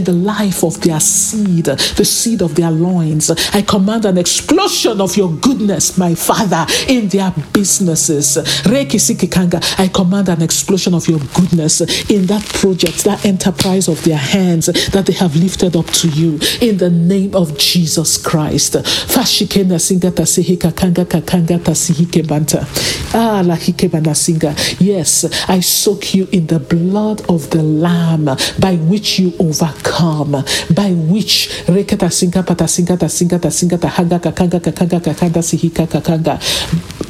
[0.04, 3.30] the life of their seed, the seed of their loins.
[3.54, 8.38] I command an explosion of your goodness, my Father, in their businesses.
[8.66, 14.66] I command an explosion of your goodness in that project that enterprise of their hands
[14.66, 18.74] that they have lifted up to you in the name of Jesus Christ.
[18.74, 22.66] Fashikena singata sihika kanga kakanga tasihike banta.
[23.14, 24.80] Ah, banasinga.
[24.80, 28.26] Yes, I soak you in the blood of the Lamb
[28.60, 35.42] by which you overcome, by which rekata singa patasinga tasinga tasinga tahanga kakanga kakanga kakanga
[35.42, 36.40] sihika kakanga.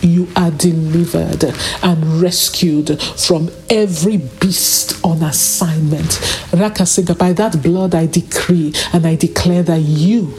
[0.03, 1.43] You are delivered
[1.81, 6.09] and rescued from every beast on assignment.
[6.51, 10.33] Rakasinga, by that blood I decree and I declare that you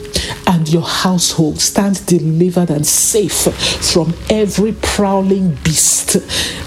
[0.47, 3.53] and your household stand delivered and safe
[3.91, 6.17] from every prowling beast.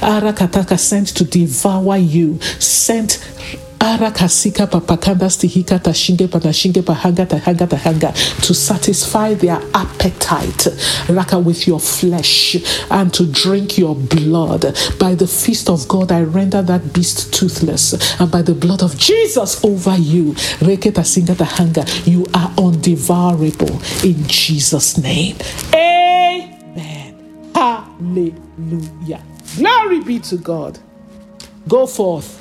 [0.01, 3.19] Arakataka sent to devour you, sent
[3.81, 8.13] ara kasika papakanda stihika tashinge panashinge pahanga tahanga tahanga
[8.43, 10.69] to satisfy their appetite.
[11.09, 12.57] Raka with your flesh
[12.91, 14.77] and to drink your blood.
[14.99, 18.21] By the feast of god i render that beast toothless.
[18.21, 24.27] And by the blood of jesus over you reke tasinga tahanga you are undevourable in
[24.27, 25.37] jesus name.
[25.75, 27.51] Amen.
[27.55, 29.23] Hallelujah.
[29.57, 30.79] Glory be to god.
[31.67, 32.40] Go forth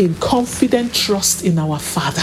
[0.00, 2.22] in confident trust in our Father,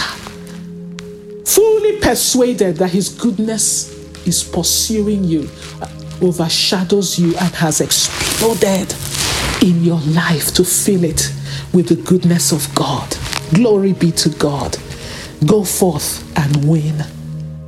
[1.44, 3.94] fully persuaded that His goodness
[4.26, 5.48] is pursuing you,
[5.80, 5.88] uh,
[6.20, 8.92] overshadows you, and has exploded
[9.62, 11.32] in your life to fill it
[11.72, 13.16] with the goodness of God.
[13.54, 14.76] Glory be to God.
[15.46, 17.04] Go forth and win.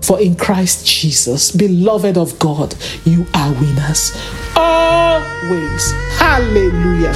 [0.02, 4.10] For in Christ Jesus, beloved of God, you are winners.
[4.56, 5.92] Always.
[6.18, 7.14] Hallelujah.